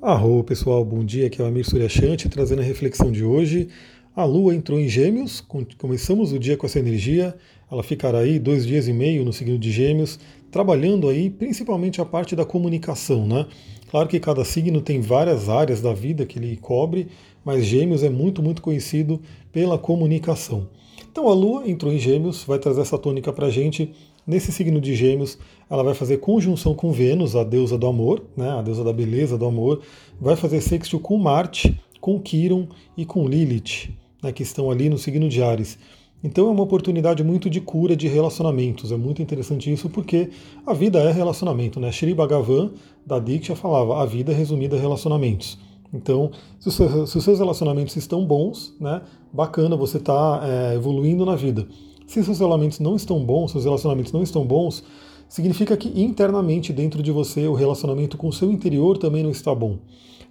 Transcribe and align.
Arro, 0.00 0.44
pessoal, 0.44 0.84
bom 0.84 1.04
dia. 1.04 1.26
Aqui 1.26 1.40
é 1.42 1.44
o 1.44 1.48
Amir 1.48 1.68
Suryashanti 1.68 2.28
trazendo 2.28 2.60
a 2.60 2.64
reflexão 2.64 3.10
de 3.10 3.24
hoje. 3.24 3.66
A 4.14 4.24
Lua 4.24 4.54
entrou 4.54 4.78
em 4.78 4.88
Gêmeos, 4.88 5.44
começamos 5.76 6.30
o 6.32 6.38
dia 6.38 6.56
com 6.56 6.66
essa 6.66 6.78
energia. 6.78 7.34
Ela 7.70 7.82
ficará 7.82 8.18
aí 8.18 8.38
dois 8.38 8.64
dias 8.64 8.86
e 8.86 8.92
meio 8.92 9.24
no 9.24 9.32
signo 9.32 9.58
de 9.58 9.72
Gêmeos, 9.72 10.20
trabalhando 10.52 11.08
aí 11.08 11.28
principalmente 11.28 12.00
a 12.00 12.04
parte 12.04 12.36
da 12.36 12.44
comunicação, 12.44 13.26
né? 13.26 13.46
Claro 13.90 14.08
que 14.08 14.20
cada 14.20 14.44
signo 14.44 14.80
tem 14.80 15.00
várias 15.00 15.48
áreas 15.48 15.80
da 15.80 15.92
vida 15.92 16.24
que 16.24 16.38
ele 16.38 16.56
cobre, 16.56 17.08
mas 17.44 17.64
Gêmeos 17.64 18.04
é 18.04 18.08
muito, 18.08 18.40
muito 18.40 18.62
conhecido 18.62 19.20
pela 19.50 19.76
comunicação. 19.76 20.68
Então 21.10 21.28
a 21.28 21.34
Lua 21.34 21.68
entrou 21.68 21.92
em 21.92 21.98
Gêmeos, 21.98 22.44
vai 22.44 22.58
trazer 22.58 22.82
essa 22.82 22.98
tônica 22.98 23.32
para 23.32 23.50
gente 23.50 23.92
Nesse 24.28 24.52
signo 24.52 24.78
de 24.78 24.94
Gêmeos, 24.94 25.38
ela 25.70 25.82
vai 25.82 25.94
fazer 25.94 26.18
conjunção 26.18 26.74
com 26.74 26.92
Vênus, 26.92 27.34
a 27.34 27.42
deusa 27.42 27.78
do 27.78 27.86
amor, 27.86 28.22
né, 28.36 28.50
a 28.50 28.60
deusa 28.60 28.84
da 28.84 28.92
beleza, 28.92 29.38
do 29.38 29.46
amor, 29.46 29.80
vai 30.20 30.36
fazer 30.36 30.60
sexto 30.60 31.00
com 31.00 31.16
Marte, 31.16 31.80
com 31.98 32.20
Quiron 32.20 32.68
e 32.94 33.06
com 33.06 33.26
Lilith, 33.26 33.88
né, 34.22 34.30
que 34.30 34.42
estão 34.42 34.70
ali 34.70 34.90
no 34.90 34.98
signo 34.98 35.30
de 35.30 35.42
Ares. 35.42 35.78
Então 36.22 36.46
é 36.46 36.50
uma 36.50 36.62
oportunidade 36.62 37.24
muito 37.24 37.48
de 37.48 37.58
cura 37.58 37.96
de 37.96 38.06
relacionamentos. 38.06 38.92
É 38.92 38.98
muito 38.98 39.22
interessante 39.22 39.72
isso 39.72 39.88
porque 39.88 40.28
a 40.66 40.74
vida 40.74 40.98
é 40.98 41.10
relacionamento. 41.10 41.80
Né? 41.80 41.90
Shri 41.90 42.12
Bhagavan, 42.12 42.72
da 43.06 43.18
Diksha, 43.18 43.56
falava 43.56 44.02
a 44.02 44.04
vida 44.04 44.30
é 44.30 44.34
resumida 44.34 44.76
a 44.76 44.78
relacionamentos. 44.78 45.58
Então, 45.92 46.30
se 46.58 46.68
os, 46.68 46.74
seus, 46.74 47.10
se 47.10 47.18
os 47.18 47.24
seus 47.24 47.38
relacionamentos 47.38 47.96
estão 47.96 48.24
bons, 48.24 48.74
né, 48.78 49.02
bacana, 49.32 49.76
você 49.76 49.96
está 49.96 50.42
é, 50.44 50.74
evoluindo 50.74 51.24
na 51.24 51.34
vida. 51.34 51.66
Se 52.06 52.22
seus 52.24 52.38
relacionamentos 52.38 52.78
não 52.78 52.96
estão 52.96 53.24
bons, 53.24 53.52
seus 53.52 53.64
relacionamentos 53.64 54.12
não 54.12 54.22
estão 54.22 54.44
bons, 54.44 54.82
significa 55.28 55.76
que 55.76 56.00
internamente 56.00 56.72
dentro 56.72 57.02
de 57.02 57.12
você 57.12 57.46
o 57.46 57.54
relacionamento 57.54 58.16
com 58.16 58.28
o 58.28 58.32
seu 58.32 58.50
interior 58.50 58.96
também 58.98 59.22
não 59.22 59.30
está 59.30 59.54
bom. 59.54 59.78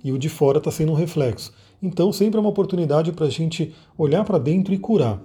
E 0.04 0.12
o 0.12 0.18
de 0.18 0.30
fora 0.30 0.58
está 0.58 0.72
sendo 0.72 0.92
um 0.92 0.96
reflexo. 0.96 1.54
Então 1.82 2.12
sempre 2.12 2.38
é 2.38 2.40
uma 2.40 2.50
oportunidade 2.50 3.12
para 3.12 3.26
a 3.26 3.30
gente 3.30 3.74
olhar 3.98 4.24
para 4.24 4.38
dentro 4.38 4.74
e 4.74 4.78
curar. 4.78 5.22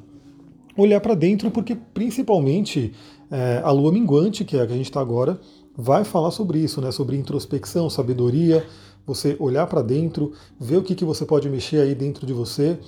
Olhar 0.77 1.01
para 1.01 1.15
dentro 1.15 1.51
porque 1.51 1.75
principalmente 1.75 2.93
é, 3.31 3.61
a 3.65 3.71
lua 3.71 3.93
minguante, 3.93 4.45
que 4.45 4.57
é 4.57 4.63
a 4.63 4.67
que 4.67 4.73
a 4.73 4.77
gente 4.77 4.87
está 4.87 5.01
agora, 5.01 5.41
vai 5.77 6.05
falar 6.05 6.31
sobre 6.31 6.59
isso, 6.59 6.81
né? 6.81 6.91
sobre 6.91 7.17
introspecção, 7.17 7.89
sabedoria, 7.89 8.67
você 9.07 9.37
olhar 9.39 9.67
para 9.67 9.83
dentro, 9.83 10.33
ver 10.59 10.77
o 10.77 10.83
que, 10.83 10.95
que 10.95 11.05
você 11.05 11.25
pode 11.25 11.49
mexer 11.49 11.79
aí 11.79 11.95
dentro 11.95 12.27
de 12.27 12.33
você. 12.33 12.79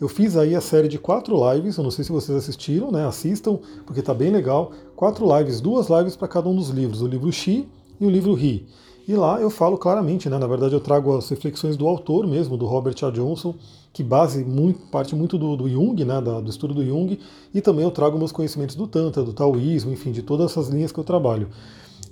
Eu 0.00 0.08
fiz 0.08 0.36
aí 0.36 0.54
a 0.54 0.60
série 0.60 0.88
de 0.88 0.98
quatro 0.98 1.36
lives, 1.52 1.76
eu 1.76 1.84
não 1.84 1.90
sei 1.90 2.04
se 2.04 2.12
vocês 2.12 2.36
assistiram, 2.36 2.90
né? 2.90 3.06
Assistam, 3.06 3.58
porque 3.86 4.00
está 4.00 4.12
bem 4.12 4.30
legal. 4.30 4.72
Quatro 4.96 5.26
lives, 5.38 5.60
duas 5.60 5.88
lives 5.88 6.16
para 6.16 6.28
cada 6.28 6.48
um 6.48 6.56
dos 6.56 6.70
livros, 6.70 7.02
o 7.02 7.06
livro 7.06 7.30
Xi 7.32 7.68
e 8.00 8.04
o 8.04 8.10
livro 8.10 8.34
Ri. 8.34 8.66
E 9.06 9.14
lá 9.14 9.40
eu 9.40 9.50
falo 9.50 9.76
claramente, 9.76 10.28
né? 10.28 10.38
Na 10.38 10.46
verdade 10.46 10.74
eu 10.74 10.80
trago 10.80 11.16
as 11.16 11.28
reflexões 11.28 11.76
do 11.76 11.88
autor 11.88 12.26
mesmo, 12.26 12.56
do 12.56 12.66
Robert 12.66 12.94
A. 13.02 13.10
Johnson, 13.10 13.54
que 13.92 14.02
base 14.02 14.44
muito, 14.44 14.80
parte 14.90 15.14
muito 15.14 15.36
do, 15.36 15.56
do 15.56 15.68
Jung, 15.68 16.04
né? 16.04 16.20
Da, 16.20 16.40
do 16.40 16.48
estudo 16.48 16.72
do 16.72 16.84
Jung, 16.84 17.18
e 17.52 17.60
também 17.60 17.84
eu 17.84 17.90
trago 17.90 18.16
meus 18.16 18.30
conhecimentos 18.30 18.76
do 18.76 18.86
Tantra, 18.86 19.22
do 19.22 19.32
Taoísmo, 19.32 19.92
enfim, 19.92 20.12
de 20.12 20.22
todas 20.22 20.52
essas 20.52 20.68
linhas 20.68 20.92
que 20.92 20.98
eu 20.98 21.04
trabalho. 21.04 21.48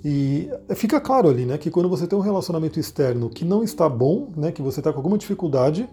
E 0.03 0.49
fica 0.75 0.99
claro 0.99 1.29
ali, 1.29 1.45
né, 1.45 1.57
que 1.57 1.69
quando 1.69 1.87
você 1.87 2.07
tem 2.07 2.17
um 2.17 2.21
relacionamento 2.21 2.79
externo 2.79 3.29
que 3.29 3.45
não 3.45 3.63
está 3.63 3.87
bom, 3.87 4.29
né, 4.35 4.51
que 4.51 4.61
você 4.61 4.79
está 4.79 4.91
com 4.91 4.97
alguma 4.97 5.17
dificuldade, 5.17 5.87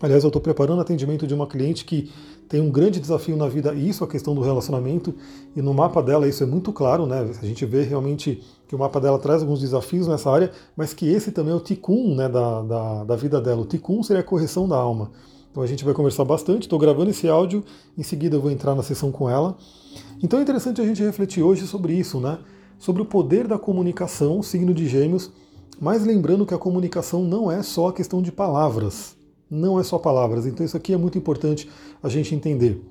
aliás, 0.00 0.22
eu 0.22 0.28
estou 0.28 0.42
preparando 0.42 0.82
atendimento 0.82 1.26
de 1.26 1.32
uma 1.32 1.46
cliente 1.46 1.84
que 1.84 2.10
tem 2.46 2.60
um 2.60 2.70
grande 2.70 3.00
desafio 3.00 3.34
na 3.34 3.48
vida, 3.48 3.72
e 3.72 3.88
isso 3.88 4.04
é 4.04 4.06
a 4.06 4.10
questão 4.10 4.34
do 4.34 4.42
relacionamento, 4.42 5.14
e 5.56 5.62
no 5.62 5.72
mapa 5.72 6.02
dela 6.02 6.28
isso 6.28 6.42
é 6.42 6.46
muito 6.46 6.72
claro, 6.74 7.06
né, 7.06 7.26
a 7.40 7.46
gente 7.46 7.64
vê 7.64 7.82
realmente 7.82 8.42
que 8.68 8.74
o 8.74 8.78
mapa 8.78 9.00
dela 9.00 9.18
traz 9.18 9.40
alguns 9.40 9.60
desafios 9.60 10.06
nessa 10.06 10.30
área, 10.30 10.50
mas 10.76 10.92
que 10.92 11.08
esse 11.08 11.32
também 11.32 11.54
é 11.54 11.56
o 11.56 11.60
tikkun, 11.60 12.14
né, 12.14 12.28
da, 12.28 12.60
da, 12.62 13.04
da 13.04 13.16
vida 13.16 13.40
dela. 13.40 13.62
O 13.62 13.64
tikkun 13.64 14.02
seria 14.02 14.20
a 14.20 14.24
correção 14.24 14.68
da 14.68 14.76
alma. 14.76 15.10
Então 15.50 15.62
a 15.62 15.66
gente 15.66 15.84
vai 15.84 15.92
conversar 15.92 16.24
bastante, 16.24 16.62
estou 16.62 16.78
gravando 16.78 17.10
esse 17.10 17.28
áudio, 17.28 17.62
em 17.96 18.02
seguida 18.02 18.36
eu 18.36 18.40
vou 18.40 18.50
entrar 18.50 18.74
na 18.74 18.82
sessão 18.82 19.12
com 19.12 19.28
ela. 19.28 19.56
Então 20.22 20.38
é 20.38 20.42
interessante 20.42 20.80
a 20.80 20.84
gente 20.84 21.02
refletir 21.02 21.42
hoje 21.42 21.66
sobre 21.66 21.92
isso, 21.92 22.18
né? 22.20 22.38
Sobre 22.82 23.00
o 23.00 23.04
poder 23.04 23.46
da 23.46 23.56
comunicação, 23.56 24.42
signo 24.42 24.74
de 24.74 24.88
Gêmeos, 24.88 25.30
mas 25.80 26.04
lembrando 26.04 26.44
que 26.44 26.52
a 26.52 26.58
comunicação 26.58 27.22
não 27.22 27.48
é 27.48 27.62
só 27.62 27.86
a 27.86 27.92
questão 27.92 28.20
de 28.20 28.32
palavras. 28.32 29.16
Não 29.48 29.78
é 29.78 29.84
só 29.84 29.98
palavras. 29.98 30.46
Então 30.46 30.66
isso 30.66 30.76
aqui 30.76 30.92
é 30.92 30.96
muito 30.96 31.16
importante 31.16 31.70
a 32.02 32.08
gente 32.08 32.34
entender. 32.34 32.82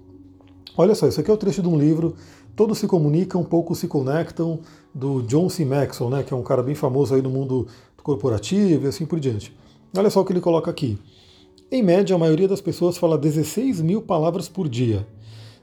Olha 0.78 0.96
só, 0.96 1.10
isso 1.10 1.20
aqui 1.20 1.30
é 1.30 1.34
o 1.34 1.38
trecho 1.38 1.62
de 1.62 1.68
um 1.68 1.78
livro, 1.78 2.16
Todos 2.56 2.78
se 2.78 2.88
comunicam, 2.88 3.44
poucos 3.44 3.80
se 3.80 3.88
conectam, 3.88 4.60
do 4.94 5.22
John 5.24 5.50
C. 5.50 5.64
Maxwell, 5.64 6.10
né, 6.10 6.24
que 6.24 6.34
é 6.34 6.38
um 6.38 6.44
cara 6.44 6.62
bem 6.62 6.76
famoso 6.76 7.16
aí 7.16 7.22
no 7.22 7.30
mundo 7.30 7.68
corporativo 8.04 8.86
e 8.86 8.88
assim 8.88 9.06
por 9.06 9.20
diante. 9.20 9.54
Olha 9.98 10.10
só 10.10 10.22
o 10.22 10.26
que 10.26 10.34
ele 10.34 10.42
coloca 10.42 10.70
aqui. 10.70 10.98
Em 11.72 11.82
média, 11.82 12.16
a 12.16 12.20
maioria 12.20 12.48
das 12.48 12.60
pessoas 12.60 12.98
fala 12.98 13.18
16 13.18 13.80
mil 13.82 14.02
palavras 14.02 14.50
por 14.50 14.68
dia. 14.68 15.08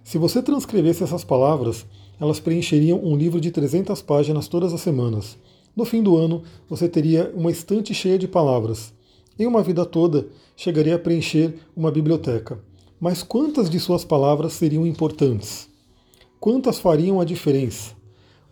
Se 0.02 0.16
você 0.16 0.40
transcrevesse 0.40 1.04
essas 1.04 1.24
palavras, 1.24 1.84
elas 2.20 2.40
preencheriam 2.40 3.00
um 3.02 3.16
livro 3.16 3.40
de 3.40 3.50
300 3.50 4.02
páginas 4.02 4.48
todas 4.48 4.72
as 4.72 4.80
semanas. 4.80 5.38
No 5.76 5.84
fim 5.84 6.02
do 6.02 6.16
ano, 6.16 6.42
você 6.68 6.88
teria 6.88 7.32
uma 7.34 7.50
estante 7.50 7.94
cheia 7.94 8.18
de 8.18 8.26
palavras. 8.26 8.92
Em 9.38 9.46
uma 9.46 9.62
vida 9.62 9.84
toda, 9.86 10.28
chegaria 10.56 10.96
a 10.96 10.98
preencher 10.98 11.54
uma 11.76 11.90
biblioteca. 11.90 12.58
Mas 13.00 13.22
quantas 13.22 13.70
de 13.70 13.78
suas 13.78 14.04
palavras 14.04 14.54
seriam 14.54 14.86
importantes? 14.86 15.68
Quantas 16.40 16.78
fariam 16.78 17.20
a 17.20 17.24
diferença? 17.24 17.94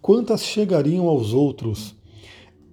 Quantas 0.01 0.45
chegariam 0.45 1.09
aos 1.09 1.33
outros? 1.33 1.97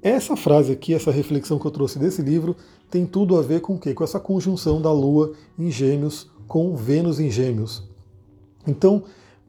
Essa 0.01 0.35
frase 0.35 0.71
aqui, 0.71 0.93
essa 0.93 1.11
reflexão 1.11 1.57
que 1.57 1.65
eu 1.65 1.71
trouxe 1.71 1.97
desse 1.97 2.21
livro, 2.21 2.55
tem 2.91 3.05
tudo 3.05 3.37
a 3.37 3.41
ver 3.41 3.61
com 3.61 3.75
o 3.75 3.79
quê? 3.79 3.93
Com 3.93 4.03
essa 4.03 4.19
conjunção 4.19 4.81
da 4.81 4.91
Lua 4.91 5.33
em 5.57 5.71
Gêmeos 5.71 6.31
com 6.47 6.75
Vênus 6.75 7.19
em 7.19 7.29
Gêmeos. 7.31 7.83
Então, 8.67 9.03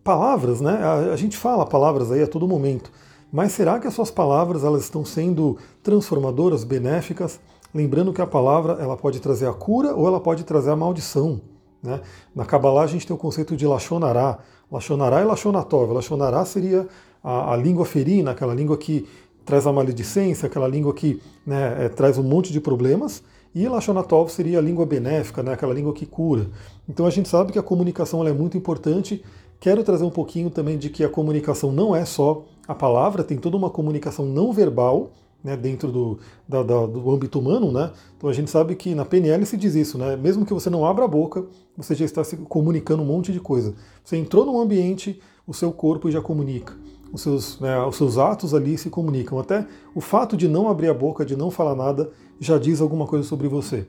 palavras, 0.04 0.60
né? 0.60 0.78
A, 1.12 1.16
gente 1.16 1.36
fala 1.36 1.64
palavras 1.64 2.12
aí 2.12 2.22
a 2.22 2.26
todo 2.26 2.46
momento, 2.46 2.92
mas 3.32 3.52
será 3.52 3.80
que 3.80 3.86
as 3.86 3.94
suas 3.94 4.10
palavras 4.10 4.62
elas 4.62 4.82
estão 4.82 5.04
sendo 5.04 5.56
transformadoras, 5.82 6.62
benéficas? 6.62 7.40
Lembrando 7.74 8.12
que 8.12 8.20
a 8.20 8.26
palavra 8.26 8.74
ela 8.80 8.96
pode 8.96 9.18
trazer 9.18 9.48
a 9.48 9.52
cura 9.52 9.94
ou 9.94 10.06
ela 10.06 10.20
pode 10.20 10.44
trazer 10.44 10.70
a 10.70 10.76
maldição. 10.76 11.40
Né? 11.82 12.00
Na 12.34 12.44
Kabbalah 12.44 12.82
a 12.82 12.86
gente 12.86 13.06
tem 13.06 13.16
o 13.16 13.18
conceito 13.18 13.56
de 13.56 13.66
Lachonará. 13.66 14.38
Lachonará 14.70 15.20
e 15.20 15.24
Lachonatov. 15.24 15.92
Lachonará 15.92 16.44
seria 16.44 16.86
a, 17.22 17.52
a, 17.52 17.56
língua 17.56 17.84
ferina, 17.84 18.30
aquela 18.30 18.54
língua 18.54 18.76
que 18.76 19.08
traz 19.44 19.66
a 19.66 19.72
maledicência, 19.72 20.46
aquela 20.46 20.68
língua 20.68 20.94
que 20.94 21.20
né, 21.44 21.86
é, 21.86 21.88
traz 21.88 22.16
um 22.16 22.22
monte 22.22 22.52
de 22.52 22.60
problemas. 22.60 23.22
E 23.54 23.68
Lachonatov 23.68 24.30
seria 24.30 24.58
a 24.58 24.62
língua 24.62 24.86
benéfica, 24.86 25.42
né, 25.42 25.52
aquela 25.52 25.74
língua 25.74 25.92
que 25.92 26.06
cura. 26.06 26.48
Então 26.88 27.06
a 27.06 27.10
gente 27.10 27.28
sabe 27.28 27.52
que 27.52 27.58
a 27.58 27.62
comunicação 27.62 28.26
é 28.26 28.32
muito 28.32 28.56
importante 28.56 29.24
Quero 29.64 29.82
trazer 29.82 30.04
um 30.04 30.10
pouquinho 30.10 30.50
também 30.50 30.76
de 30.76 30.90
que 30.90 31.02
a 31.02 31.08
comunicação 31.08 31.72
não 31.72 31.96
é 31.96 32.04
só 32.04 32.44
a 32.68 32.74
palavra, 32.74 33.24
tem 33.24 33.38
toda 33.38 33.56
uma 33.56 33.70
comunicação 33.70 34.26
não 34.26 34.52
verbal 34.52 35.12
né, 35.42 35.56
dentro 35.56 35.90
do, 35.90 36.18
da, 36.46 36.62
da, 36.62 36.84
do 36.84 37.10
âmbito 37.10 37.38
humano. 37.38 37.72
Né? 37.72 37.90
Então 38.14 38.28
a 38.28 38.32
gente 38.34 38.50
sabe 38.50 38.74
que 38.74 38.94
na 38.94 39.06
PNL 39.06 39.46
se 39.46 39.56
diz 39.56 39.74
isso, 39.74 39.96
né? 39.96 40.16
mesmo 40.16 40.44
que 40.44 40.52
você 40.52 40.68
não 40.68 40.84
abra 40.84 41.06
a 41.06 41.08
boca, 41.08 41.46
você 41.74 41.94
já 41.94 42.04
está 42.04 42.22
se 42.22 42.36
comunicando 42.36 43.02
um 43.02 43.06
monte 43.06 43.32
de 43.32 43.40
coisa. 43.40 43.74
Você 44.04 44.18
entrou 44.18 44.44
num 44.44 44.60
ambiente, 44.60 45.18
o 45.46 45.54
seu 45.54 45.72
corpo 45.72 46.10
já 46.10 46.20
comunica. 46.20 46.74
Os 47.10 47.22
seus, 47.22 47.58
né, 47.58 47.82
os 47.86 47.96
seus 47.96 48.18
atos 48.18 48.52
ali 48.52 48.76
se 48.76 48.90
comunicam. 48.90 49.38
Até 49.38 49.66
o 49.94 50.00
fato 50.02 50.36
de 50.36 50.46
não 50.46 50.68
abrir 50.68 50.90
a 50.90 50.94
boca, 50.94 51.24
de 51.24 51.36
não 51.36 51.50
falar 51.50 51.74
nada, 51.74 52.10
já 52.38 52.58
diz 52.58 52.82
alguma 52.82 53.06
coisa 53.06 53.26
sobre 53.26 53.48
você. 53.48 53.86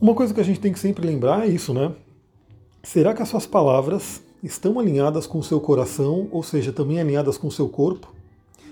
Uma 0.00 0.14
coisa 0.14 0.32
que 0.32 0.40
a 0.40 0.44
gente 0.44 0.60
tem 0.60 0.72
que 0.72 0.78
sempre 0.78 1.04
lembrar 1.04 1.48
é 1.48 1.50
isso, 1.50 1.74
né? 1.74 1.92
Será 2.80 3.12
que 3.12 3.20
as 3.20 3.28
suas 3.28 3.44
palavras 3.44 4.22
estão 4.42 4.78
alinhadas 4.78 5.26
com 5.26 5.38
o 5.38 5.42
seu 5.42 5.60
coração, 5.60 6.28
ou 6.30 6.42
seja, 6.42 6.72
também 6.72 7.00
alinhadas 7.00 7.36
com 7.36 7.48
o 7.48 7.52
seu 7.52 7.68
corpo? 7.68 8.12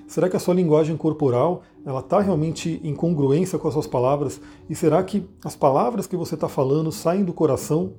Será 0.07 0.29
que 0.29 0.37
a 0.37 0.41
sua 0.41 0.55
linguagem 0.55 0.97
corporal 0.97 1.63
ela 1.85 2.01
está 2.01 2.21
realmente 2.21 2.81
em 2.85 2.95
congruência 2.95 3.59
com 3.59 3.67
as 3.67 3.75
suas 3.75 3.87
palavras? 3.87 4.41
E 4.71 4.75
será 4.75 5.03
que 5.03 5.27
as 5.45 5.57
palavras 5.57 6.07
que 6.07 6.17
você 6.17 6.35
está 6.35 6.49
falando 6.49 6.93
saem 6.93 7.25
do 7.25 7.33
coração? 7.33 7.93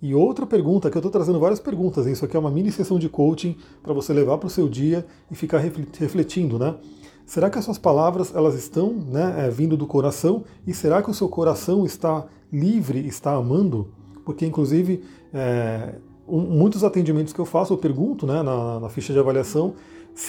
E 0.00 0.14
outra 0.14 0.44
pergunta, 0.44 0.90
que 0.90 0.96
eu 0.96 1.00
estou 1.00 1.12
trazendo 1.12 1.38
várias 1.38 1.60
perguntas, 1.60 2.06
isso 2.06 2.24
aqui 2.24 2.36
é 2.36 2.40
uma 2.40 2.50
mini 2.50 2.72
sessão 2.72 2.98
de 2.98 3.08
coaching 3.08 3.56
para 3.80 3.92
você 3.92 4.12
levar 4.12 4.36
para 4.38 4.48
o 4.48 4.50
seu 4.50 4.68
dia 4.68 5.06
e 5.30 5.36
ficar 5.36 5.58
refletindo, 5.58 6.58
né? 6.58 6.74
Será 7.24 7.48
que 7.48 7.56
as 7.56 7.64
suas 7.64 7.78
palavras 7.78 8.34
elas 8.34 8.56
estão 8.56 8.92
né, 8.92 9.46
é, 9.46 9.48
vindo 9.48 9.76
do 9.76 9.86
coração? 9.86 10.42
E 10.66 10.74
será 10.74 11.00
que 11.00 11.10
o 11.10 11.14
seu 11.14 11.28
coração 11.28 11.86
está 11.86 12.26
livre, 12.52 13.06
está 13.06 13.32
amando? 13.34 13.88
Porque, 14.24 14.44
inclusive, 14.44 15.04
é, 15.32 15.94
um, 16.32 16.40
muitos 16.40 16.82
atendimentos 16.82 17.34
que 17.34 17.38
eu 17.38 17.44
faço, 17.44 17.74
eu 17.74 17.76
pergunto 17.78 18.26
né, 18.26 18.42
na, 18.42 18.80
na 18.80 18.88
ficha 18.88 19.12
de 19.12 19.18
avaliação 19.18 19.74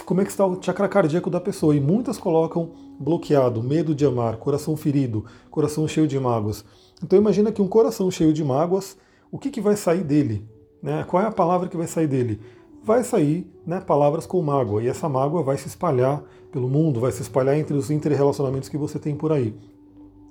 como 0.06 0.22
é 0.22 0.26
que 0.26 0.32
está 0.32 0.46
o 0.46 0.62
chakra 0.62 0.88
cardíaco 0.90 1.30
da 1.30 1.40
pessoa. 1.40 1.74
E 1.74 1.80
muitas 1.80 2.18
colocam 2.18 2.72
bloqueado, 3.00 3.64
medo 3.64 3.96
de 3.96 4.06
amar, 4.06 4.36
coração 4.36 4.76
ferido, 4.76 5.26
coração 5.50 5.88
cheio 5.88 6.06
de 6.06 6.20
mágoas. 6.20 6.66
Então 7.02 7.18
imagina 7.18 7.54
que 7.54 7.62
um 7.62 7.68
coração 7.68 8.12
cheio 8.12 8.34
de 8.34 8.44
mágoas, 8.44 8.98
o 9.32 9.40
que, 9.40 9.50
que 9.50 9.62
vai 9.62 9.78
sair 9.78 10.04
dele? 10.04 10.46
Né? 10.82 11.06
Qual 11.08 11.24
é 11.24 11.26
a 11.26 11.32
palavra 11.32 11.70
que 11.70 11.78
vai 11.78 11.88
sair 11.88 12.08
dele? 12.08 12.42
Vai 12.84 13.04
sair 13.04 13.50
né, 13.66 13.80
palavras 13.80 14.26
com 14.26 14.42
mágoa, 14.42 14.84
e 14.84 14.88
essa 14.88 15.08
mágoa 15.08 15.42
vai 15.42 15.58
se 15.58 15.70
espalhar 15.70 16.22
pelo 16.52 16.68
mundo, 16.68 17.00
vai 17.00 17.14
se 17.14 17.22
espalhar 17.22 17.58
entre 17.58 17.78
os 17.78 17.90
interrelacionamentos 17.90 18.68
que 18.68 18.78
você 18.78 19.00
tem 19.00 19.16
por 19.16 19.32
aí. 19.32 19.56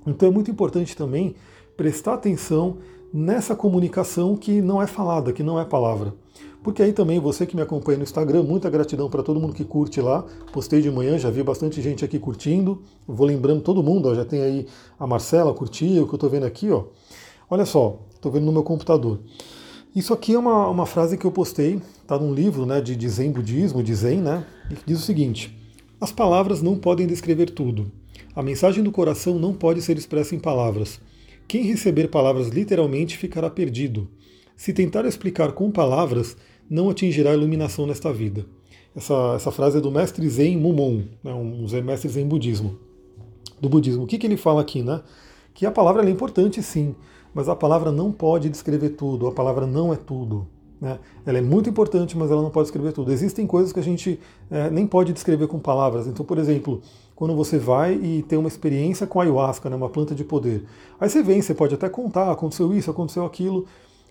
Então 0.07 0.29
é 0.29 0.33
muito 0.33 0.51
importante 0.51 0.95
também 0.95 1.35
prestar 1.79 2.15
atenção 2.15 2.77
nessa 3.13 3.55
comunicação 3.55 4.37
que 4.37 4.63
não 4.63 4.81
é 4.81 4.87
falada, 4.87 5.33
que 5.33 5.43
não 5.43 5.61
é 5.61 5.65
palavra. 5.65 6.15
Porque 6.63 6.83
aí 6.83 6.93
também, 6.93 7.19
você 7.19 7.45
que 7.45 7.57
me 7.57 7.63
acompanha 7.63 7.99
no 7.99 8.05
Instagram, 8.05 8.45
muita 8.45 8.71
gratidão 8.71 9.11
para 9.11 9.23
todo 9.23 9.41
mundo 9.41 9.53
que 9.53 9.65
curte 9.65 10.01
lá. 10.01 10.25
Postei 10.53 10.81
de 10.81 10.91
manhã, 10.91 11.19
já 11.19 11.29
vi 11.29 11.43
bastante 11.43 11.83
gente 11.83 12.05
aqui 12.05 12.21
curtindo. 12.21 12.83
Vou 13.07 13.27
lembrando 13.27 13.61
todo 13.61 13.83
mundo, 13.83 14.09
ó, 14.09 14.15
já 14.15 14.25
tem 14.25 14.41
aí 14.41 14.67
a 14.99 15.07
Marcela 15.07 15.53
curtiu, 15.53 16.05
o 16.05 16.07
que 16.07 16.15
eu 16.15 16.17
estou 16.17 16.31
vendo 16.31 16.47
aqui, 16.47 16.71
ó. 16.71 16.85
Olha 17.51 17.67
só, 17.67 17.99
estou 18.15 18.31
vendo 18.31 18.47
no 18.47 18.53
meu 18.53 18.63
computador. 18.63 19.19
Isso 19.95 20.15
aqui 20.15 20.35
é 20.35 20.39
uma, 20.39 20.69
uma 20.69 20.87
frase 20.87 21.19
que 21.19 21.27
eu 21.27 21.33
postei, 21.33 21.81
está 22.01 22.17
num 22.17 22.33
livro 22.33 22.65
né, 22.65 22.81
de, 22.81 22.95
de 22.95 23.09
Zen 23.09 23.33
Budismo, 23.33 23.83
de 23.83 23.95
Zen, 23.95 24.19
né? 24.19 24.47
E 24.71 24.75
que 24.77 24.85
diz 24.87 25.01
o 25.01 25.03
seguinte: 25.03 25.55
As 26.01 26.13
palavras 26.13 26.63
não 26.63 26.77
podem 26.77 27.07
descrever 27.07 27.51
tudo. 27.51 27.91
A 28.35 28.43
mensagem 28.43 28.83
do 28.83 28.93
coração 28.93 29.39
não 29.39 29.53
pode 29.53 29.83
ser 29.83 29.99
expressa 29.99 30.35
em 30.35 30.39
palavras. 30.39 30.99
Quem 31.53 31.65
receber 31.65 32.09
palavras 32.09 32.49
literalmente 32.49 33.19
ficará 33.19 33.51
perdido. 33.51 34.09
Se 34.57 34.73
tentar 34.73 35.05
explicar 35.05 35.53
com 35.53 35.71
palavras, 35.71 36.35
não 36.67 36.89
atingirá 36.89 37.35
iluminação 37.35 37.87
nesta 37.87 38.11
vida. 38.11 38.47
Essa, 38.97 39.35
essa 39.37 39.51
frase 39.51 39.77
é 39.77 39.81
do 39.83 39.91
mestre 39.91 40.27
Zen 40.31 40.57
Mumon, 40.57 41.03
né, 41.23 41.35
um 41.35 41.67
mestre 41.85 42.09
Zen 42.09 42.27
budismo, 42.27 42.79
do 43.61 43.69
budismo. 43.69 44.05
O 44.05 44.07
que, 44.07 44.17
que 44.17 44.27
ele 44.27 44.39
fala 44.39 44.63
aqui? 44.63 44.83
Né? 44.83 45.03
Que 45.53 45.67
a 45.67 45.71
palavra 45.71 46.03
é 46.03 46.11
importante 46.11 46.63
sim, 46.63 46.95
mas 47.35 47.51
a 47.51 47.55
palavra 47.55 47.93
não 47.93 48.11
pode 48.11 48.49
descrever 48.49 48.89
tudo, 48.89 49.27
a 49.27 49.33
palavra 49.33 49.67
não 49.67 49.93
é 49.93 49.97
tudo. 49.97 50.49
Né? 50.81 50.99
Ela 51.27 51.37
é 51.37 51.43
muito 51.43 51.69
importante, 51.69 52.17
mas 52.17 52.31
ela 52.31 52.41
não 52.41 52.51
pode 52.51 52.69
descrever 52.69 52.93
tudo. 52.93 53.13
Existem 53.13 53.47
coisas 53.47 53.75
que 53.75 53.79
a 53.79 53.85
gente 53.85 54.19
é, 54.51 54.71
nem 54.71 54.87
pode 54.87 55.13
descrever 55.13 55.49
com 55.49 55.59
palavras. 55.59 56.07
Então, 56.07 56.25
por 56.25 56.39
exemplo, 56.39 56.81
quando 57.23 57.37
você 57.37 57.57
vai 57.57 57.95
e 57.95 58.25
tem 58.25 58.37
uma 58.37 58.49
experiência 58.49 59.07
com 59.07 59.21
ayahuasca, 59.21 59.71
né, 59.71 59.77
uma 59.77 59.89
planta 59.89 60.13
de 60.13 60.25
poder, 60.25 60.65
aí 60.99 61.09
você 61.09 61.23
vem, 61.23 61.41
você 61.41 61.55
pode 61.55 61.73
até 61.73 61.89
contar, 61.89 62.33
aconteceu 62.33 62.75
isso, 62.75 62.91
aconteceu 62.91 63.25
aquilo, 63.25 63.65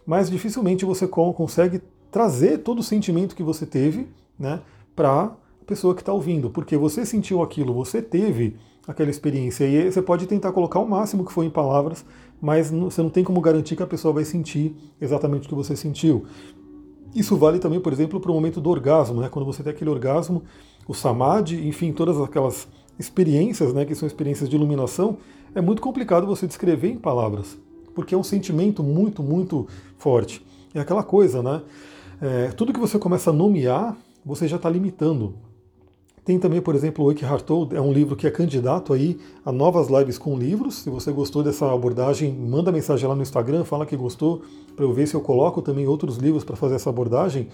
mas 0.06 0.30
dificilmente 0.30 0.86
você 0.86 1.06
consegue 1.06 1.82
trazer 2.10 2.60
todo 2.60 2.80
o 2.80 2.84
sentimento 2.84 3.36
que 3.36 3.44
você 3.44 3.66
teve 3.66 4.08
né, 4.40 4.62
para 4.96 5.24
a 5.26 5.32
pessoa 5.68 5.94
que 5.94 6.02
está 6.02 6.14
ouvindo, 6.14 6.50
porque 6.50 6.78
você 6.78 7.06
sentiu 7.06 7.42
aquilo, 7.42 7.74
você 7.74 8.02
teve 8.02 8.56
aquela 8.88 9.10
experiência 9.10 9.66
e 9.66 9.92
você 9.92 10.02
pode 10.02 10.26
tentar 10.26 10.54
colocar 10.54 10.80
o 10.80 10.88
máximo 10.88 11.26
que 11.26 11.34
for 11.34 11.44
em 11.44 11.50
palavras, 11.50 12.06
mas 12.40 12.72
você 12.72 13.04
não 13.04 13.10
tem 13.10 13.26
como 13.26 13.42
garantir 13.42 13.76
que 13.76 13.84
a 13.84 13.88
pessoa 13.88 14.14
vai 14.14 14.24
sentir 14.24 14.74
exatamente 15.02 15.48
o 15.48 15.50
que 15.50 15.56
você 15.56 15.76
sentiu. 15.76 16.24
Isso 17.14 17.36
vale 17.36 17.60
também, 17.60 17.82
por 17.82 17.92
exemplo, 17.92 18.22
para 18.22 18.32
o 18.32 18.34
momento 18.34 18.62
do 18.62 18.70
orgasmo, 18.70 19.20
né? 19.20 19.28
quando 19.28 19.46
você 19.46 19.62
tem 19.62 19.74
aquele 19.74 19.90
orgasmo, 19.90 20.44
o 20.88 20.94
samadhi, 20.94 21.68
enfim, 21.68 21.92
todas 21.92 22.18
aquelas 22.22 22.70
experiências, 23.00 23.74
né, 23.74 23.86
que 23.86 23.96
são 23.96 24.08
experiências 24.08 24.50
de 24.50 24.56
iluminação, 24.56 25.18
é 25.54 25.62
muito 25.62 25.82
complicado 25.82 26.26
você 26.26 26.48
descrever 26.48 26.90
em 26.90 26.98
palavras, 26.98 27.58
porque 27.94 28.16
é 28.16 28.18
um 28.18 28.24
sentimento 28.24 28.84
muito, 28.84 29.22
muito 29.22 29.68
forte. 29.98 30.46
É 30.74 30.80
aquela 30.80 31.04
coisa, 31.04 31.44
né? 31.44 31.62
É, 32.22 32.48
tudo 32.50 32.72
que 32.72 32.80
você 32.80 32.98
começa 32.98 33.32
a 33.32 33.34
nomear, 33.34 33.98
você 34.26 34.48
já 34.48 34.56
está 34.56 34.70
limitando. 34.70 35.34
Tem 36.24 36.38
também, 36.38 36.62
por 36.62 36.76
exemplo, 36.76 37.04
o 37.04 37.12
Eckhart 37.12 37.44
Tolle, 37.44 37.76
é 37.76 37.82
um 37.82 37.92
livro 37.92 38.16
que 38.16 38.28
é 38.28 38.32
candidato 38.32 38.94
aí 38.94 39.18
a 39.44 39.52
novas 39.52 39.88
lives 39.90 40.20
com 40.20 40.38
livros. 40.38 40.76
Se 40.76 40.90
você 40.90 41.12
gostou 41.12 41.42
dessa 41.42 41.72
abordagem, 41.74 42.32
manda 42.32 42.72
mensagem 42.72 43.10
lá 43.10 43.16
no 43.16 43.24
Instagram, 43.24 43.64
fala 43.64 43.88
que 43.88 43.96
gostou, 43.98 44.44
para 44.76 44.86
eu 44.86 44.94
ver 44.94 45.08
se 45.08 45.16
eu 45.16 45.22
coloco 45.22 45.64
também 45.64 45.88
outros 45.88 46.18
livros 46.18 46.44
para 46.44 46.56
fazer 46.56 46.76
essa 46.76 46.92
abordagem. 46.92 47.48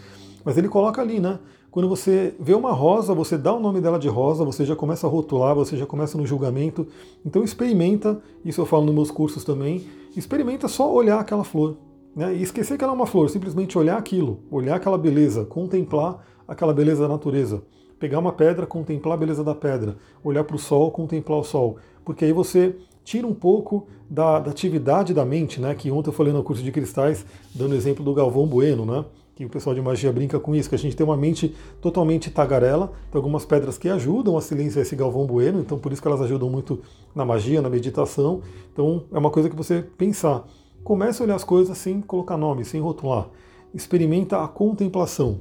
Mas 0.43 0.57
ele 0.57 0.67
coloca 0.67 1.01
ali, 1.01 1.19
né? 1.19 1.39
Quando 1.71 1.87
você 1.87 2.33
vê 2.39 2.53
uma 2.53 2.71
rosa, 2.71 3.13
você 3.13 3.37
dá 3.37 3.53
o 3.53 3.59
nome 3.59 3.79
dela 3.79 3.97
de 3.97 4.09
rosa, 4.09 4.43
você 4.43 4.65
já 4.65 4.75
começa 4.75 5.07
a 5.07 5.09
rotular, 5.09 5.55
você 5.55 5.77
já 5.77 5.85
começa 5.85 6.17
no 6.17 6.25
julgamento. 6.25 6.87
Então 7.25 7.43
experimenta, 7.43 8.21
isso 8.43 8.59
eu 8.59 8.65
falo 8.65 8.85
nos 8.85 8.95
meus 8.95 9.11
cursos 9.11 9.45
também, 9.45 9.85
experimenta 10.15 10.67
só 10.67 10.91
olhar 10.91 11.19
aquela 11.19 11.43
flor. 11.43 11.77
Né? 12.13 12.35
E 12.35 12.41
esquecer 12.41 12.77
que 12.77 12.83
ela 12.83 12.93
é 12.93 12.95
uma 12.95 13.05
flor, 13.05 13.29
simplesmente 13.29 13.77
olhar 13.77 13.97
aquilo, 13.97 14.39
olhar 14.51 14.75
aquela 14.75 14.97
beleza, 14.97 15.45
contemplar 15.45 16.25
aquela 16.47 16.73
beleza 16.73 17.03
da 17.03 17.07
natureza. 17.07 17.61
Pegar 17.99 18.19
uma 18.19 18.31
pedra, 18.31 18.65
contemplar 18.65 19.15
a 19.15 19.17
beleza 19.17 19.43
da 19.43 19.55
pedra, 19.55 19.97
olhar 20.23 20.43
para 20.43 20.55
o 20.55 20.59
sol, 20.59 20.91
contemplar 20.91 21.39
o 21.39 21.43
sol. 21.43 21.77
Porque 22.05 22.25
aí 22.25 22.31
você 22.31 22.75
tira 23.03 23.25
um 23.25 23.33
pouco 23.33 23.87
da, 24.09 24.39
da, 24.39 24.51
atividade 24.51 25.13
da 25.13 25.23
mente, 25.23 25.61
né? 25.61 25.73
Que 25.73 25.89
ontem 25.89 26.09
eu 26.09 26.13
falei 26.13 26.33
no 26.33 26.43
curso 26.43 26.61
de 26.61 26.71
cristais, 26.71 27.25
dando 27.55 27.73
exemplo 27.73 28.03
do 28.03 28.13
Galvão 28.13 28.45
Bueno, 28.45 28.85
né? 28.85 29.05
Que 29.33 29.45
o 29.45 29.49
pessoal 29.49 29.73
de 29.73 29.81
magia 29.81 30.11
brinca 30.11 30.39
com 30.39 30.53
isso, 30.53 30.67
que 30.67 30.75
a 30.75 30.77
gente 30.77 30.95
tem 30.95 31.05
uma 31.05 31.15
mente 31.15 31.55
totalmente 31.79 32.29
tagarela, 32.29 32.91
tem 33.11 33.17
algumas 33.17 33.45
pedras 33.45 33.77
que 33.77 33.87
ajudam 33.87 34.37
a 34.37 34.41
silenciar 34.41 34.81
esse 34.81 34.95
Galvão 34.95 35.25
Bueno, 35.25 35.59
então 35.59 35.79
por 35.79 35.93
isso 35.93 36.01
que 36.01 36.07
elas 36.07 36.21
ajudam 36.21 36.49
muito 36.49 36.81
na 37.15 37.23
magia, 37.23 37.61
na 37.61 37.69
meditação. 37.69 38.41
Então 38.73 39.05
é 39.11 39.17
uma 39.17 39.29
coisa 39.29 39.49
que 39.49 39.55
você 39.55 39.81
pensar. 39.97 40.45
Comece 40.83 41.21
a 41.21 41.25
olhar 41.25 41.35
as 41.35 41.43
coisas 41.43 41.77
sem 41.77 42.01
colocar 42.01 42.35
nome, 42.35 42.65
sem 42.65 42.81
rotular. 42.81 43.29
Experimenta 43.73 44.43
a 44.43 44.47
contemplação. 44.47 45.39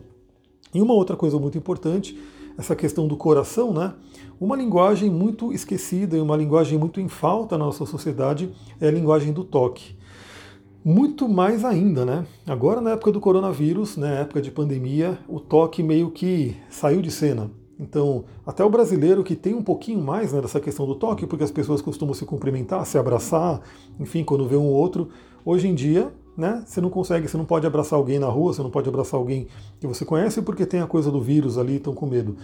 E 0.72 0.80
uma 0.80 0.94
outra 0.94 1.16
coisa 1.16 1.38
muito 1.38 1.58
importante, 1.58 2.16
essa 2.58 2.74
questão 2.74 3.06
do 3.06 3.16
coração, 3.16 3.72
né? 3.72 3.94
Uma 4.40 4.56
linguagem 4.56 5.10
muito 5.10 5.52
esquecida 5.52 6.16
e 6.16 6.20
uma 6.20 6.36
linguagem 6.36 6.78
muito 6.78 7.00
em 7.00 7.08
falta 7.08 7.56
na 7.56 7.64
nossa 7.64 7.86
sociedade 7.86 8.50
é 8.80 8.88
a 8.88 8.90
linguagem 8.90 9.32
do 9.32 9.44
toque. 9.44 9.96
Muito 10.84 11.28
mais 11.28 11.64
ainda, 11.64 12.04
né? 12.04 12.26
Agora, 12.46 12.80
na 12.80 12.90
época 12.92 13.10
do 13.10 13.20
coronavírus, 13.20 13.96
na 13.96 14.08
época 14.08 14.40
de 14.40 14.50
pandemia, 14.50 15.18
o 15.26 15.40
toque 15.40 15.82
meio 15.82 16.10
que 16.10 16.56
saiu 16.70 17.02
de 17.02 17.10
cena. 17.10 17.50
Então, 17.78 18.24
até 18.46 18.64
o 18.64 18.70
brasileiro 18.70 19.22
que 19.22 19.36
tem 19.36 19.54
um 19.54 19.62
pouquinho 19.62 20.00
mais 20.00 20.32
né, 20.32 20.40
dessa 20.40 20.60
questão 20.60 20.86
do 20.86 20.94
toque, 20.94 21.26
porque 21.26 21.44
as 21.44 21.50
pessoas 21.50 21.82
costumam 21.82 22.14
se 22.14 22.24
cumprimentar, 22.24 22.86
se 22.86 22.96
abraçar, 22.96 23.60
enfim, 24.00 24.24
quando 24.24 24.48
vê 24.48 24.56
um 24.56 24.66
outro, 24.66 25.08
hoje 25.44 25.68
em 25.68 25.74
dia, 25.74 26.10
né, 26.36 26.62
você 26.66 26.80
não 26.80 26.90
consegue, 26.90 27.28
você 27.28 27.36
não 27.36 27.44
pode 27.44 27.66
abraçar 27.66 27.98
alguém 27.98 28.18
na 28.18 28.26
rua, 28.26 28.52
você 28.52 28.62
não 28.62 28.70
pode 28.70 28.88
abraçar 28.88 29.18
alguém 29.18 29.46
que 29.80 29.86
você 29.86 30.04
conhece 30.04 30.42
porque 30.42 30.66
tem 30.66 30.80
a 30.80 30.86
coisa 30.86 31.10
do 31.10 31.20
vírus 31.20 31.56
ali, 31.56 31.76
estão 31.76 31.94
com 31.94 32.06
medo. 32.06 32.36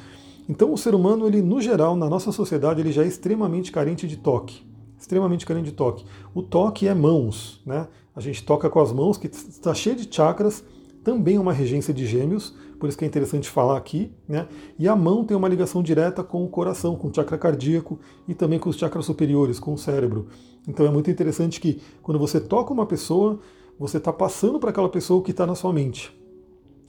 Então, 0.49 0.73
o 0.73 0.79
ser 0.79 0.95
humano, 0.95 1.27
ele 1.27 1.41
no 1.41 1.61
geral, 1.61 1.95
na 1.95 2.09
nossa 2.09 2.33
sociedade, 2.33 2.81
ele 2.81 2.91
já 2.91 3.05
é 3.05 3.07
extremamente 3.07 3.71
carente 3.71 4.09
de 4.09 4.17
toque. 4.17 4.65
Extremamente 4.99 5.47
carente 5.47 5.67
de 5.67 5.73
toque. 5.73 6.05
O 6.35 6.43
toque 6.43 6.89
é 6.89 6.95
mãos, 6.95 7.61
né? 7.67 7.89
A 8.15 8.21
gente 8.21 8.45
toca 8.45 8.69
com 8.69 8.81
as 8.81 8.93
mãos, 8.93 9.17
que 9.17 9.27
está 9.27 9.73
cheio 9.73 9.97
de 9.97 10.13
chakras, 10.13 10.65
também 11.03 11.37
é 11.37 11.41
uma 11.41 11.53
regência 11.53 11.93
de 11.93 12.07
gêmeos, 12.07 12.55
por 12.79 12.89
isso 12.89 12.99
que 12.99 13.05
é 13.05 13.09
interessante 13.09 13.49
falar 13.49 13.77
aqui, 13.77 14.13
né? 14.29 14.49
E 14.79 14.89
a 14.89 14.95
mão 14.97 15.25
tem 15.25 15.37
uma 15.37 15.49
ligação 15.49 15.83
direta 15.83 16.23
com 16.23 16.45
o 16.45 16.49
coração, 16.49 16.97
com 16.97 17.09
o 17.09 17.15
chakra 17.15 17.39
cardíaco 17.39 17.99
e 18.27 18.35
também 18.35 18.59
com 18.59 18.69
os 18.69 18.77
chakras 18.77 19.05
superiores, 19.05 19.59
com 19.59 19.73
o 19.73 19.79
cérebro. 19.79 20.27
Então 20.67 20.87
é 20.87 20.91
muito 20.91 21.11
interessante 21.11 21.61
que 21.61 21.81
quando 22.03 22.19
você 22.19 22.41
toca 22.41 22.73
uma 22.73 22.87
pessoa, 22.87 23.41
você 23.83 23.97
está 23.97 24.13
passando 24.13 24.61
para 24.61 24.71
aquela 24.71 24.89
pessoa 24.89 25.19
o 25.19 25.23
que 25.25 25.33
está 25.33 25.45
na 25.45 25.57
sua 25.57 25.73
mente. 25.73 26.17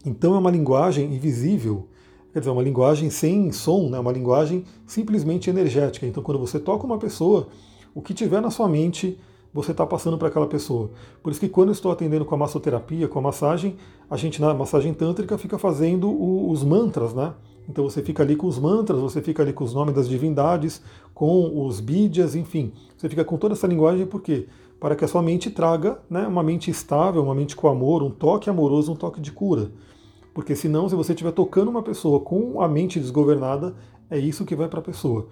Então 0.05 0.35
é 0.35 0.37
uma 0.37 0.51
linguagem 0.51 1.11
invisível, 1.11 1.87
quer 2.31 2.37
dizer, 2.37 2.51
uma 2.51 2.61
linguagem 2.61 3.09
sem 3.09 3.51
som, 3.51 3.89
né? 3.89 3.97
uma 3.97 4.11
linguagem 4.11 4.63
simplesmente 4.85 5.49
energética. 5.49 6.05
Então 6.05 6.21
quando 6.21 6.37
você 6.37 6.59
toca 6.59 6.85
uma 6.85 6.99
pessoa, 6.99 7.47
o 7.95 8.01
que 8.01 8.13
tiver 8.13 8.41
na 8.41 8.51
sua 8.51 8.69
mente 8.69 9.17
você 9.51 9.71
está 9.71 9.87
passando 9.87 10.19
para 10.19 10.27
aquela 10.27 10.45
pessoa. 10.45 10.91
Por 11.23 11.31
isso 11.31 11.39
que 11.39 11.49
quando 11.49 11.69
eu 11.69 11.73
estou 11.73 11.91
atendendo 11.91 12.25
com 12.25 12.35
a 12.35 12.37
massoterapia, 12.37 13.07
com 13.07 13.17
a 13.17 13.21
massagem, 13.23 13.75
a 14.07 14.15
gente 14.15 14.39
na 14.39 14.53
massagem 14.53 14.93
tântrica 14.93 15.35
fica 15.35 15.57
fazendo 15.57 16.07
o, 16.09 16.51
os 16.51 16.63
mantras, 16.63 17.11
né? 17.13 17.33
Então 17.67 17.83
você 17.83 18.03
fica 18.03 18.21
ali 18.21 18.35
com 18.35 18.45
os 18.45 18.59
mantras, 18.59 18.99
você 18.99 19.19
fica 19.19 19.41
ali 19.41 19.53
com 19.53 19.63
os 19.63 19.73
nomes 19.73 19.95
das 19.95 20.07
divindades, 20.07 20.81
com 21.11 21.65
os 21.65 21.79
bídias, 21.79 22.35
enfim. 22.35 22.71
Você 22.95 23.09
fica 23.09 23.25
com 23.25 23.37
toda 23.37 23.55
essa 23.55 23.65
linguagem 23.65 24.05
por 24.05 24.21
quê? 24.21 24.47
Para 24.83 24.97
que 24.97 25.05
a 25.05 25.07
sua 25.07 25.21
mente 25.21 25.49
traga 25.49 25.97
né, 26.09 26.27
uma 26.27 26.43
mente 26.43 26.69
estável, 26.69 27.23
uma 27.23 27.33
mente 27.33 27.55
com 27.55 27.69
amor, 27.69 28.03
um 28.03 28.09
toque 28.09 28.49
amoroso, 28.49 28.91
um 28.91 28.97
toque 28.97 29.21
de 29.21 29.31
cura. 29.31 29.71
Porque 30.33 30.57
senão, 30.57 30.89
se 30.89 30.93
você 30.93 31.13
estiver 31.13 31.31
tocando 31.31 31.69
uma 31.69 31.81
pessoa 31.81 32.19
com 32.19 32.61
a 32.61 32.67
mente 32.67 32.99
desgovernada, 32.99 33.73
é 34.11 34.19
isso 34.19 34.43
que 34.43 34.57
vai 34.57 34.67
para 34.67 34.81
a 34.81 34.83
pessoa. 34.83 35.29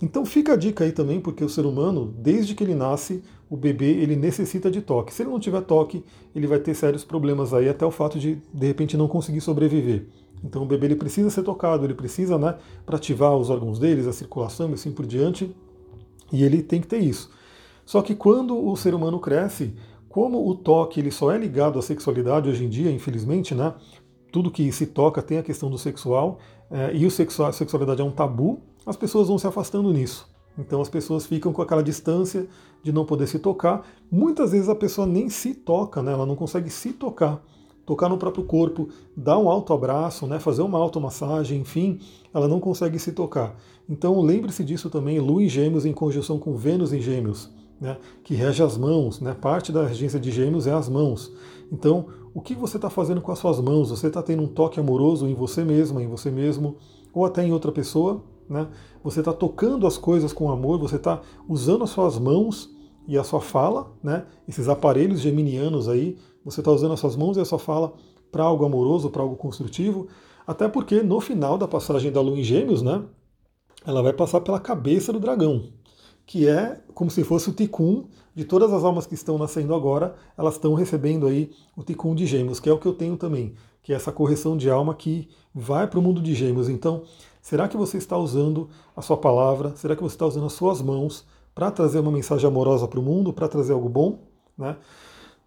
Então 0.00 0.24
fica 0.24 0.52
a 0.52 0.56
dica 0.56 0.84
aí 0.84 0.92
também, 0.92 1.20
porque 1.20 1.42
o 1.42 1.48
ser 1.48 1.66
humano, 1.66 2.14
desde 2.16 2.54
que 2.54 2.62
ele 2.62 2.76
nasce, 2.76 3.24
o 3.50 3.56
bebê 3.56 3.90
ele 3.90 4.14
necessita 4.14 4.70
de 4.70 4.80
toque. 4.80 5.12
Se 5.12 5.24
ele 5.24 5.30
não 5.30 5.40
tiver 5.40 5.62
toque, 5.62 6.04
ele 6.32 6.46
vai 6.46 6.60
ter 6.60 6.72
sérios 6.72 7.02
problemas 7.02 7.52
aí, 7.52 7.68
até 7.68 7.84
o 7.84 7.90
fato 7.90 8.20
de 8.20 8.40
de 8.54 8.66
repente 8.68 8.96
não 8.96 9.08
conseguir 9.08 9.40
sobreviver. 9.40 10.06
Então 10.44 10.62
o 10.62 10.66
bebê 10.66 10.86
ele 10.86 10.94
precisa 10.94 11.28
ser 11.28 11.42
tocado, 11.42 11.84
ele 11.84 11.94
precisa, 11.94 12.38
né, 12.38 12.56
para 12.86 12.98
ativar 12.98 13.36
os 13.36 13.50
órgãos 13.50 13.80
deles, 13.80 14.06
a 14.06 14.12
circulação 14.12 14.70
e 14.70 14.74
assim 14.74 14.92
por 14.92 15.06
diante, 15.06 15.52
e 16.32 16.44
ele 16.44 16.62
tem 16.62 16.80
que 16.80 16.86
ter 16.86 16.98
isso. 16.98 17.41
Só 17.84 18.02
que 18.02 18.14
quando 18.14 18.56
o 18.56 18.76
ser 18.76 18.94
humano 18.94 19.18
cresce, 19.18 19.74
como 20.08 20.48
o 20.48 20.54
toque 20.54 21.00
ele 21.00 21.10
só 21.10 21.30
é 21.30 21.38
ligado 21.38 21.78
à 21.78 21.82
sexualidade 21.82 22.48
hoje 22.48 22.64
em 22.64 22.68
dia, 22.68 22.90
infelizmente, 22.90 23.54
né? 23.54 23.74
Tudo 24.30 24.50
que 24.50 24.70
se 24.72 24.86
toca 24.86 25.22
tem 25.22 25.38
a 25.38 25.42
questão 25.42 25.70
do 25.70 25.78
sexual, 25.78 26.38
é, 26.70 26.94
e 26.94 27.04
o 27.06 27.10
sexual, 27.10 27.48
a 27.48 27.52
sexualidade 27.52 28.00
é 28.00 28.04
um 28.04 28.10
tabu, 28.10 28.60
as 28.86 28.96
pessoas 28.96 29.28
vão 29.28 29.38
se 29.38 29.46
afastando 29.46 29.92
nisso. 29.92 30.30
Então 30.58 30.80
as 30.80 30.88
pessoas 30.88 31.26
ficam 31.26 31.52
com 31.52 31.62
aquela 31.62 31.82
distância 31.82 32.46
de 32.82 32.92
não 32.92 33.04
poder 33.04 33.26
se 33.26 33.38
tocar. 33.38 33.86
Muitas 34.10 34.52
vezes 34.52 34.68
a 34.68 34.74
pessoa 34.74 35.06
nem 35.06 35.28
se 35.28 35.54
toca, 35.54 36.02
né? 36.02 36.12
ela 36.12 36.26
não 36.26 36.36
consegue 36.36 36.68
se 36.68 36.92
tocar. 36.92 37.42
Tocar 37.86 38.08
no 38.08 38.16
próprio 38.16 38.44
corpo, 38.44 38.88
dar 39.16 39.38
um 39.38 39.48
alto 39.48 39.72
abraço, 39.72 40.26
né? 40.26 40.38
fazer 40.38 40.62
uma 40.62 40.78
automassagem, 40.78 41.60
enfim, 41.60 42.00
ela 42.32 42.46
não 42.46 42.60
consegue 42.60 42.98
se 42.98 43.12
tocar. 43.12 43.56
Então 43.88 44.20
lembre-se 44.20 44.62
disso 44.62 44.88
também, 44.88 45.18
Lua 45.18 45.42
em 45.42 45.48
Gêmeos 45.48 45.84
em 45.84 45.92
conjunção 45.92 46.38
com 46.38 46.54
Vênus 46.54 46.92
em 46.92 47.00
Gêmeos. 47.00 47.50
Né, 47.82 47.98
que 48.22 48.32
rege 48.32 48.62
as 48.62 48.78
mãos, 48.78 49.20
né, 49.20 49.34
parte 49.34 49.72
da 49.72 49.84
regência 49.84 50.20
de 50.20 50.30
gêmeos 50.30 50.68
é 50.68 50.72
as 50.72 50.88
mãos. 50.88 51.32
Então, 51.72 52.06
o 52.32 52.40
que 52.40 52.54
você 52.54 52.76
está 52.76 52.88
fazendo 52.88 53.20
com 53.20 53.32
as 53.32 53.40
suas 53.40 53.60
mãos? 53.60 53.90
Você 53.90 54.06
está 54.06 54.22
tendo 54.22 54.44
um 54.44 54.46
toque 54.46 54.78
amoroso 54.78 55.26
em 55.26 55.34
você 55.34 55.64
mesma, 55.64 56.00
em 56.00 56.06
você 56.06 56.30
mesmo, 56.30 56.76
ou 57.12 57.26
até 57.26 57.44
em 57.44 57.52
outra 57.52 57.72
pessoa? 57.72 58.22
Né? 58.48 58.68
Você 59.02 59.18
está 59.18 59.32
tocando 59.32 59.84
as 59.84 59.98
coisas 59.98 60.32
com 60.32 60.48
amor, 60.48 60.78
você 60.78 60.94
está 60.94 61.22
usando 61.48 61.82
as 61.82 61.90
suas 61.90 62.20
mãos 62.20 62.70
e 63.08 63.18
a 63.18 63.24
sua 63.24 63.40
fala, 63.40 63.90
né? 64.00 64.26
esses 64.46 64.68
aparelhos 64.68 65.18
geminianos 65.18 65.88
aí, 65.88 66.16
você 66.44 66.60
está 66.60 66.70
usando 66.70 66.92
as 66.92 67.00
suas 67.00 67.16
mãos 67.16 67.36
e 67.36 67.40
a 67.40 67.44
sua 67.44 67.58
fala 67.58 67.94
para 68.30 68.44
algo 68.44 68.64
amoroso, 68.64 69.10
para 69.10 69.22
algo 69.22 69.34
construtivo, 69.34 70.06
até 70.46 70.68
porque 70.68 71.02
no 71.02 71.20
final 71.20 71.58
da 71.58 71.66
passagem 71.66 72.12
da 72.12 72.20
lua 72.20 72.38
em 72.38 72.44
gêmeos, 72.44 72.80
né, 72.80 73.02
ela 73.84 74.02
vai 74.02 74.12
passar 74.12 74.40
pela 74.40 74.60
cabeça 74.60 75.12
do 75.12 75.18
dragão, 75.18 75.64
que 76.32 76.48
é 76.48 76.80
como 76.94 77.10
se 77.10 77.22
fosse 77.24 77.50
o 77.50 77.52
ticum 77.52 78.06
de 78.34 78.46
todas 78.46 78.72
as 78.72 78.82
almas 78.82 79.04
que 79.04 79.12
estão 79.12 79.36
nascendo 79.36 79.74
agora, 79.74 80.14
elas 80.34 80.54
estão 80.54 80.72
recebendo 80.72 81.26
aí 81.26 81.50
o 81.76 81.82
ticum 81.82 82.14
de 82.14 82.24
gêmeos, 82.24 82.58
que 82.58 82.70
é 82.70 82.72
o 82.72 82.78
que 82.78 82.86
eu 82.86 82.94
tenho 82.94 83.18
também, 83.18 83.54
que 83.82 83.92
é 83.92 83.96
essa 83.96 84.10
correção 84.10 84.56
de 84.56 84.70
alma 84.70 84.94
que 84.94 85.28
vai 85.54 85.86
para 85.86 85.98
o 85.98 86.02
mundo 86.02 86.22
de 86.22 86.34
gêmeos. 86.34 86.70
Então, 86.70 87.02
será 87.42 87.68
que 87.68 87.76
você 87.76 87.98
está 87.98 88.16
usando 88.16 88.70
a 88.96 89.02
sua 89.02 89.18
palavra? 89.18 89.76
Será 89.76 89.94
que 89.94 90.02
você 90.02 90.14
está 90.14 90.24
usando 90.24 90.46
as 90.46 90.54
suas 90.54 90.80
mãos 90.80 91.26
para 91.54 91.70
trazer 91.70 91.98
uma 91.98 92.10
mensagem 92.10 92.48
amorosa 92.48 92.88
para 92.88 92.98
o 92.98 93.02
mundo, 93.02 93.30
para 93.30 93.46
trazer 93.46 93.74
algo 93.74 93.90
bom? 93.90 94.20
Né? 94.56 94.74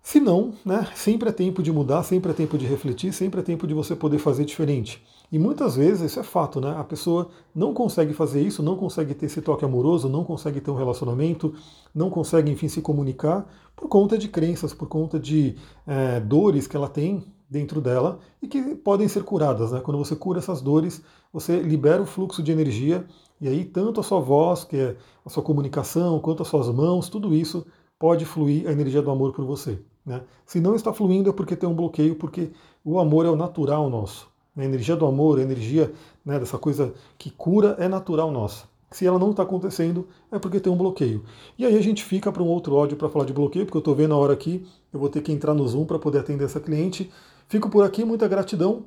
Se 0.05 0.19
não, 0.19 0.53
né, 0.63 0.87
sempre 0.93 1.29
é 1.29 1.31
tempo 1.31 1.63
de 1.63 1.71
mudar, 1.71 2.03
sempre 2.03 2.29
é 2.29 2.33
tempo 2.35 2.59
de 2.59 2.65
refletir, 2.67 3.11
sempre 3.11 3.39
é 3.39 3.43
tempo 3.43 3.65
de 3.65 3.73
você 3.73 3.95
poder 3.95 4.19
fazer 4.19 4.45
diferente. 4.45 5.03
E 5.31 5.39
muitas 5.39 5.75
vezes 5.75 6.11
isso 6.11 6.19
é 6.19 6.23
fato, 6.23 6.61
né? 6.61 6.75
A 6.77 6.83
pessoa 6.83 7.29
não 7.55 7.73
consegue 7.73 8.13
fazer 8.13 8.39
isso, 8.39 8.61
não 8.61 8.77
consegue 8.77 9.15
ter 9.15 9.25
esse 9.25 9.41
toque 9.41 9.65
amoroso, 9.65 10.07
não 10.07 10.23
consegue 10.23 10.61
ter 10.61 10.69
um 10.69 10.75
relacionamento, 10.75 11.55
não 11.93 12.11
consegue, 12.11 12.51
enfim, 12.51 12.67
se 12.67 12.81
comunicar 12.81 13.51
por 13.75 13.89
conta 13.89 14.15
de 14.15 14.27
crenças, 14.27 14.75
por 14.75 14.87
conta 14.87 15.19
de 15.19 15.55
é, 15.87 16.19
dores 16.19 16.67
que 16.67 16.77
ela 16.77 16.87
tem 16.87 17.23
dentro 17.49 17.81
dela 17.81 18.19
e 18.43 18.47
que 18.47 18.75
podem 18.75 19.07
ser 19.07 19.23
curadas. 19.23 19.71
Né? 19.71 19.79
Quando 19.79 19.97
você 19.97 20.15
cura 20.15 20.37
essas 20.37 20.61
dores, 20.61 21.01
você 21.33 21.59
libera 21.59 22.03
o 22.03 22.05
fluxo 22.05 22.43
de 22.43 22.51
energia 22.51 23.07
e 23.41 23.47
aí 23.47 23.65
tanto 23.65 23.99
a 24.01 24.03
sua 24.03 24.19
voz, 24.19 24.65
que 24.65 24.77
é 24.77 24.95
a 25.25 25.29
sua 25.31 25.41
comunicação, 25.41 26.19
quanto 26.19 26.43
as 26.43 26.47
suas 26.47 26.69
mãos, 26.69 27.09
tudo 27.09 27.33
isso 27.33 27.65
pode 27.97 28.23
fluir 28.23 28.67
a 28.67 28.71
energia 28.71 29.01
do 29.01 29.09
amor 29.09 29.33
por 29.33 29.43
você. 29.43 29.79
Né? 30.05 30.21
Se 30.45 30.59
não 30.59 30.75
está 30.75 30.93
fluindo 30.93 31.29
é 31.29 31.33
porque 31.33 31.55
tem 31.55 31.67
um 31.67 31.73
bloqueio, 31.73 32.15
porque 32.15 32.51
o 32.83 32.99
amor 32.99 33.25
é 33.25 33.29
o 33.29 33.35
natural 33.35 33.89
nosso. 33.89 34.27
A 34.55 34.63
energia 34.63 34.95
do 34.95 35.05
amor, 35.05 35.39
a 35.39 35.41
energia 35.41 35.91
né, 36.23 36.39
dessa 36.39 36.57
coisa 36.57 36.93
que 37.17 37.29
cura 37.29 37.75
é 37.79 37.87
natural 37.87 38.31
nossa. 38.31 38.65
Se 38.91 39.05
ela 39.05 39.19
não 39.19 39.31
está 39.31 39.43
acontecendo, 39.43 40.07
é 40.31 40.39
porque 40.39 40.59
tem 40.59 40.71
um 40.71 40.77
bloqueio. 40.77 41.25
E 41.57 41.65
aí 41.65 41.75
a 41.75 41.81
gente 41.81 42.03
fica 42.03 42.31
para 42.31 42.41
um 42.41 42.47
outro 42.47 42.75
áudio 42.77 42.95
para 42.95 43.09
falar 43.09 43.25
de 43.25 43.33
bloqueio, 43.33 43.65
porque 43.65 43.77
eu 43.77 43.79
estou 43.79 43.95
vendo 43.95 44.13
a 44.13 44.17
hora 44.17 44.31
aqui, 44.31 44.65
eu 44.93 44.99
vou 44.99 45.09
ter 45.09 45.21
que 45.21 45.31
entrar 45.31 45.53
no 45.53 45.67
Zoom 45.67 45.85
para 45.85 45.99
poder 45.99 46.19
atender 46.19 46.45
essa 46.45 46.59
cliente. 46.59 47.11
Fico 47.49 47.69
por 47.69 47.83
aqui, 47.83 48.05
muita 48.05 48.27
gratidão. 48.27 48.83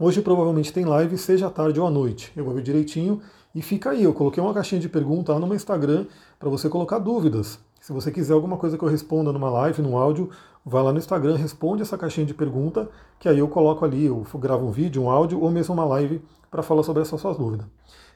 Hoje 0.00 0.22
provavelmente 0.22 0.72
tem 0.72 0.84
live, 0.84 1.16
seja 1.18 1.46
à 1.46 1.50
tarde 1.50 1.78
ou 1.78 1.86
à 1.86 1.90
noite. 1.90 2.32
Eu 2.34 2.44
vou 2.44 2.54
ver 2.54 2.62
direitinho. 2.62 3.20
E 3.54 3.62
fica 3.62 3.90
aí, 3.90 4.02
eu 4.02 4.12
coloquei 4.12 4.42
uma 4.42 4.54
caixinha 4.54 4.80
de 4.80 4.88
pergunta 4.88 5.32
lá 5.32 5.38
no 5.38 5.46
meu 5.46 5.56
Instagram 5.56 6.06
para 6.38 6.48
você 6.48 6.68
colocar 6.68 6.98
dúvidas. 6.98 7.58
Se 7.80 7.92
você 7.92 8.10
quiser 8.10 8.34
alguma 8.34 8.56
coisa 8.56 8.76
que 8.76 8.84
eu 8.84 8.88
responda 8.88 9.32
numa 9.32 9.48
live, 9.50 9.82
num 9.82 9.96
áudio, 9.96 10.30
vai 10.64 10.82
lá 10.82 10.92
no 10.92 10.98
Instagram, 10.98 11.36
responde 11.36 11.82
essa 11.82 11.96
caixinha 11.96 12.26
de 12.26 12.34
pergunta, 12.34 12.88
que 13.18 13.28
aí 13.28 13.38
eu 13.38 13.48
coloco 13.48 13.84
ali, 13.84 14.06
eu 14.06 14.26
gravo 14.34 14.66
um 14.66 14.70
vídeo, 14.70 15.02
um 15.02 15.10
áudio 15.10 15.40
ou 15.40 15.50
mesmo 15.50 15.74
uma 15.74 15.84
live 15.84 16.20
para 16.50 16.62
falar 16.62 16.82
sobre 16.82 17.02
essas 17.02 17.20
suas 17.20 17.36
dúvidas. 17.36 17.66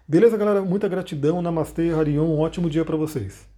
Beleza, 0.06 0.36
galera? 0.36 0.62
Muita 0.62 0.88
gratidão. 0.88 1.40
Namastê, 1.40 1.90
Harion. 1.90 2.24
Um 2.24 2.40
ótimo 2.40 2.68
dia 2.68 2.84
para 2.84 2.96
vocês. 2.96 3.51